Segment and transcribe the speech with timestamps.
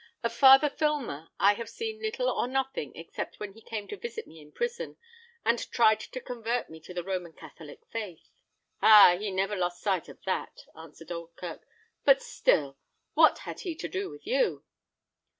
[0.23, 4.25] Of Father Filmer, I have seen little or nothing, except when he came to visit
[4.25, 4.97] me in prison,
[5.45, 8.27] and tried to convert me to the Roman Catholic faith."
[8.81, 9.15] "Ah!
[9.19, 11.67] he never lost sight of that," answered Oldkirk;
[12.03, 12.79] "but still,
[13.13, 14.63] what had he to do with you?"